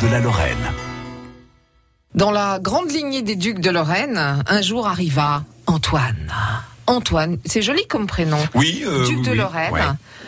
[0.00, 0.72] de la Lorraine.
[2.14, 6.32] Dans la grande lignée des ducs de Lorraine, un jour arriva Antoine.
[6.86, 8.38] Antoine, c'est joli comme prénom.
[8.54, 9.36] Oui, euh, Duc de oui.
[9.36, 9.72] Lorraine.
[9.72, 9.80] Ouais.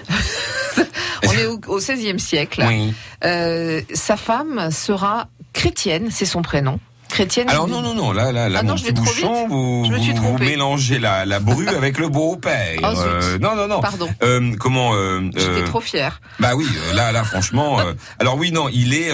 [1.26, 2.64] On est au, au XVIe siècle.
[2.66, 2.92] Oui.
[3.24, 6.78] Euh, sa femme sera chrétienne, c'est son prénom.
[7.22, 7.48] Chrétienne.
[7.48, 9.92] Alors non, non, non, là, là, là, Ah non, je vais trop bouchon, vous, Je
[9.92, 12.80] me suis vous, mélangez la, la bru avec le beau-père.
[12.82, 12.86] Oh.
[12.98, 13.80] Euh, non, non, non.
[13.80, 14.08] Pardon.
[14.22, 16.20] Euh, comment euh, J'étais euh, trop fière.
[16.40, 17.78] Bah oui, euh, là, là, franchement.
[17.78, 19.10] euh, alors oui, non, il est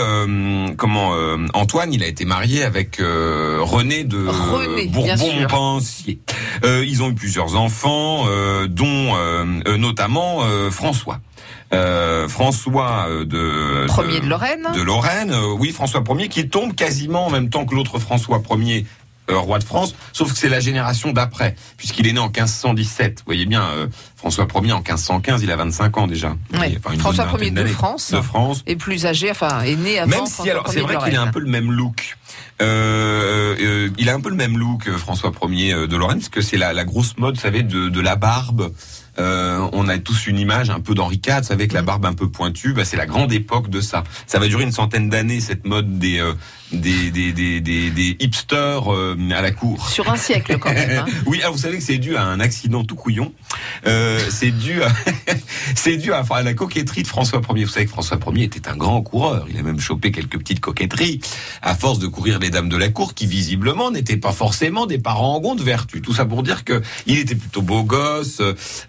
[0.77, 1.13] comment
[1.55, 4.91] Antoine, il a été marié avec René de René.
[6.65, 8.25] Euh, ils ont eu plusieurs enfants,
[8.69, 9.15] dont
[9.77, 10.41] notamment
[10.71, 11.21] François.
[11.73, 14.67] Euh, François euh, de Premier de Lorraine.
[14.75, 18.41] de Lorraine, euh, oui, François Ier, qui tombe quasiment en même temps que l'autre François
[18.57, 18.87] Ier,
[19.31, 23.19] euh, roi de France, sauf que c'est la génération d'après, puisqu'il est né en 1517.
[23.19, 26.35] Vous voyez bien, euh, François Ier en 1515, il a 25 ans déjà.
[26.55, 27.67] Enfin, une François Ier de.
[27.67, 28.11] France.
[28.13, 28.63] De France.
[28.67, 30.11] Et plus âgé, enfin, est né avant.
[30.11, 32.17] Même si, François alors, c'est vrai qu'il a un peu le même look.
[32.63, 36.57] Euh, il a un peu le même look, François Ier de Lorraine, parce que c'est
[36.57, 38.73] la, la grosse mode, vous savez, de, de la barbe.
[39.19, 42.29] Euh, on a tous une image un peu d'Henri IV, avec la barbe un peu
[42.29, 42.73] pointue.
[42.73, 44.05] Bah, c'est la grande époque de ça.
[44.27, 46.35] Ça va durer une centaine d'années, cette mode des, euh,
[46.73, 49.89] des, des, des, des, hipsters euh, à la cour.
[49.89, 50.91] Sur un siècle quand même.
[50.91, 51.07] hein.
[51.27, 53.33] Oui, alors vous savez que c'est dû à un accident tout couillon.
[53.87, 54.89] Euh, c'est dû à
[55.75, 57.65] c'est dû à, à la coquetterie de François Ier.
[57.65, 59.47] Vous savez que François Ier était un grand coureur.
[59.51, 61.21] Il a même chopé quelques petites coquetteries
[61.63, 64.99] à force de courir les dames de la cour qui visiblement n'étaient pas forcément des
[64.99, 66.03] parangons de vertu.
[66.03, 68.41] Tout ça pour dire que il était plutôt beau gosse.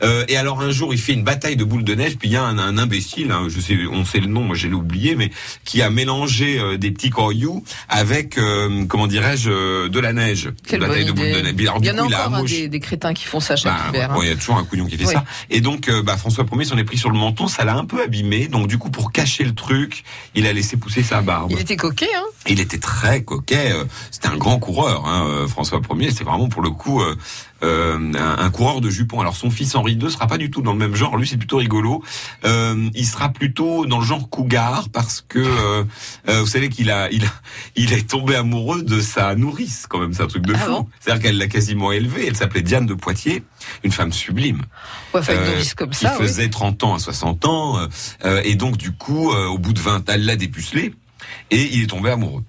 [0.04, 2.18] Euh, et alors un jour, il fait une bataille de boules de neige.
[2.18, 4.56] Puis il y a un, un imbécile, hein, je sais, on sait le nom, moi
[4.56, 5.32] j'ai oublié, mais
[5.66, 10.50] qui a mélangé euh, des petits cailloux avec euh, comment dirais-je euh, de la neige.
[10.68, 11.56] Quelle bataille de boules de neige.
[11.62, 13.86] Alors, Il y en a encore hein, des, des crétins qui font ça chaque bah,
[13.90, 14.12] hiver.
[14.12, 14.20] hein.
[14.24, 15.14] il y a toujours un couillon qui fait Oui.
[15.14, 15.24] ça.
[15.50, 17.86] Et donc, euh, bah, François Ier s'en est pris sur le menton, ça l'a un
[17.86, 18.48] peu abîmé.
[18.48, 20.04] Donc, du coup, pour cacher le truc,
[20.36, 21.52] il a laissé pousser sa barbe.
[21.52, 23.72] Il était coquet, hein Il était très coquet.
[23.74, 26.10] euh, C'était un grand coureur, hein, euh, François Ier.
[26.12, 27.16] C'est vraiment pour le coup euh,
[27.64, 29.20] euh, un, un coureur de jupons.
[29.20, 31.18] Alors son fils Henri II sera pas du tout dans le même genre.
[31.18, 32.02] Lui, c'est plutôt rigolo.
[32.46, 35.84] Euh, il sera plutôt dans le genre cougar parce que euh,
[36.40, 37.30] vous savez qu'il a, il a,
[37.76, 39.86] il est tombé amoureux de sa nourrice.
[39.90, 40.72] Quand même, c'est un truc de Ah fou.
[40.72, 40.88] bon?
[41.02, 42.28] C'est-à-dire qu'elle l'a quasiment élevée.
[42.28, 43.44] Elle s'appelait Diane de Poitiers,
[43.84, 44.62] une femme sublime.
[45.14, 46.26] Ouais, enfin, une novice comme qui ça, oui.
[46.26, 47.80] faisait 30 ans à 60 ans,
[48.46, 50.94] et donc du coup, euh, au bout de 20 ans, elle l'a dépucelé,
[51.52, 52.44] et il est tombé amoureux.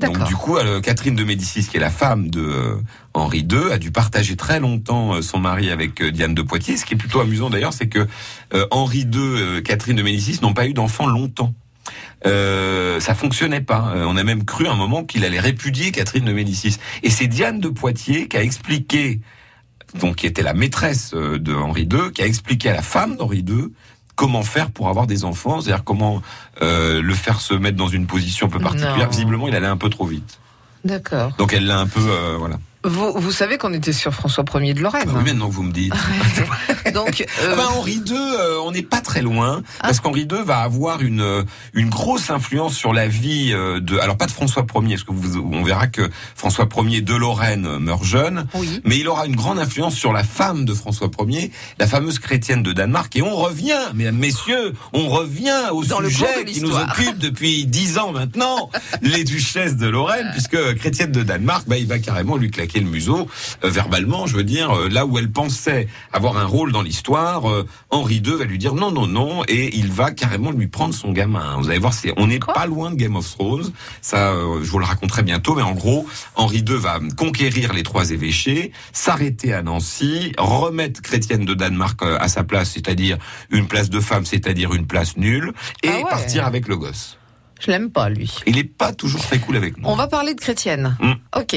[0.00, 2.76] Donc du coup, euh, Catherine de Médicis, qui est la femme de euh,
[3.14, 6.76] Henri II, a dû partager très longtemps euh, son mari avec Diane de Poitiers.
[6.76, 8.06] Ce qui est plutôt amusant d'ailleurs, c'est que
[8.70, 11.54] Henri II, Catherine de Médicis n'ont pas eu d'enfants longtemps.
[12.26, 13.92] Euh, ça fonctionnait pas.
[14.06, 16.78] On a même cru un moment qu'il allait répudier Catherine de Médicis.
[17.02, 19.20] Et c'est Diane de Poitiers qui a expliqué,
[20.00, 23.44] donc qui était la maîtresse de Henri II, qui a expliqué à la femme d'Henri
[23.46, 23.68] II
[24.14, 26.22] comment faire pour avoir des enfants, c'est-à-dire comment
[26.62, 28.96] euh, le faire se mettre dans une position un peu particulière.
[28.98, 29.08] Non.
[29.08, 30.38] Visiblement, il allait un peu trop vite.
[30.84, 31.32] D'accord.
[31.38, 32.58] Donc elle l'a un peu, euh, voilà.
[32.84, 35.06] Vous, vous savez qu'on était sur François Ier de Lorraine.
[35.06, 35.92] Bah oui, maintenant que vous me dites.
[36.94, 39.84] Donc, euh, Ah bah, Henri II, euh, on n'est pas très loin, Ah.
[39.88, 44.16] parce qu'Henri II va avoir une euh, une grosse influence sur la vie de, alors
[44.16, 48.04] pas de François Ier, parce que vous, on verra que François Ier de Lorraine meurt
[48.04, 48.80] jeune, oui.
[48.84, 52.62] mais il aura une grande influence sur la femme de François Ier, la fameuse chrétienne
[52.62, 53.14] de Danemark.
[53.16, 57.98] Et on revient, mesdames, messieurs, on revient au Dans sujet qui nous occupe depuis dix
[57.98, 58.70] ans maintenant,
[59.02, 62.88] les duchesses de Lorraine, puisque chrétienne de Danemark, bah, il va carrément lui claquer le
[62.88, 63.28] museau,
[63.64, 67.50] euh, verbalement, je veux dire, euh, là où elle pensait avoir un rôle dans l'histoire,
[67.50, 70.94] euh, Henri II va lui dire non, non, non, et il va carrément lui prendre
[70.94, 71.56] son gamin.
[71.58, 73.70] Vous allez voir, c'est, on n'est pas loin de Game of Thrones.
[74.00, 78.10] Ça, je vous le raconterai bientôt, mais en gros, Henri II va conquérir les trois
[78.10, 83.18] évêchés, s'arrêter à Nancy, remettre chrétienne de Danemark à sa place, c'est-à-dire
[83.50, 85.52] une place de femme, c'est-à-dire une place nulle,
[85.82, 86.02] et Ah ouais.
[86.10, 87.18] partir avec le gosse.
[87.60, 88.30] Je l'aime pas, lui.
[88.46, 89.88] Il est pas toujours très cool avec nous.
[89.88, 90.96] On va parler de chrétienne.
[91.00, 91.12] Mm.
[91.36, 91.56] Ok.